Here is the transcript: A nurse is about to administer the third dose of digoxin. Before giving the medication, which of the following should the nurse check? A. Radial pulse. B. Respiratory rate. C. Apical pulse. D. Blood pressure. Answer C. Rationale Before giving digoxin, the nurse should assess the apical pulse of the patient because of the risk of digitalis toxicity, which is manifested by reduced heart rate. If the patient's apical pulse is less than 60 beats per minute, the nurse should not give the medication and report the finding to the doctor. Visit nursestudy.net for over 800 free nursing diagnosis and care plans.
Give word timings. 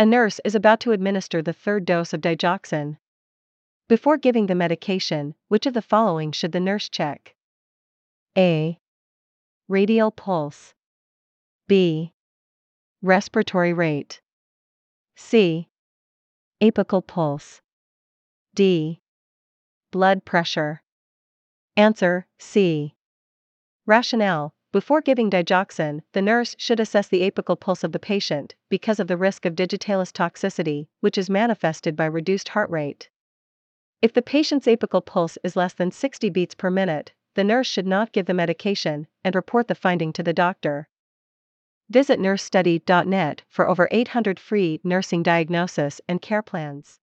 A 0.00 0.06
nurse 0.06 0.38
is 0.44 0.54
about 0.54 0.78
to 0.80 0.92
administer 0.92 1.42
the 1.42 1.52
third 1.52 1.84
dose 1.84 2.12
of 2.12 2.20
digoxin. 2.20 2.98
Before 3.88 4.16
giving 4.16 4.46
the 4.46 4.54
medication, 4.54 5.34
which 5.48 5.66
of 5.66 5.74
the 5.74 5.82
following 5.82 6.30
should 6.30 6.52
the 6.52 6.60
nurse 6.60 6.88
check? 6.88 7.34
A. 8.36 8.78
Radial 9.66 10.12
pulse. 10.12 10.74
B. 11.66 12.12
Respiratory 13.02 13.72
rate. 13.72 14.20
C. 15.16 15.68
Apical 16.62 17.04
pulse. 17.04 17.60
D. 18.54 19.00
Blood 19.90 20.24
pressure. 20.24 20.84
Answer 21.76 22.28
C. 22.38 22.94
Rationale 23.84 24.54
Before 24.70 25.00
giving 25.00 25.30
digoxin, 25.30 26.02
the 26.12 26.20
nurse 26.20 26.54
should 26.58 26.78
assess 26.78 27.08
the 27.08 27.22
apical 27.22 27.58
pulse 27.58 27.84
of 27.84 27.92
the 27.92 27.98
patient 27.98 28.54
because 28.68 29.00
of 29.00 29.08
the 29.08 29.16
risk 29.16 29.46
of 29.46 29.56
digitalis 29.56 30.12
toxicity, 30.12 30.88
which 31.00 31.16
is 31.16 31.30
manifested 31.30 31.96
by 31.96 32.04
reduced 32.04 32.50
heart 32.50 32.68
rate. 32.68 33.08
If 34.02 34.12
the 34.12 34.20
patient's 34.20 34.66
apical 34.66 35.04
pulse 35.04 35.38
is 35.42 35.56
less 35.56 35.72
than 35.72 35.90
60 35.90 36.28
beats 36.28 36.54
per 36.54 36.70
minute, 36.70 37.12
the 37.34 37.44
nurse 37.44 37.66
should 37.66 37.86
not 37.86 38.12
give 38.12 38.26
the 38.26 38.34
medication 38.34 39.06
and 39.24 39.34
report 39.34 39.68
the 39.68 39.74
finding 39.74 40.12
to 40.12 40.22
the 40.22 40.34
doctor. 40.34 40.88
Visit 41.88 42.20
nursestudy.net 42.20 43.42
for 43.48 43.66
over 43.66 43.88
800 43.90 44.38
free 44.38 44.80
nursing 44.84 45.22
diagnosis 45.22 46.02
and 46.06 46.20
care 46.20 46.42
plans. 46.42 47.00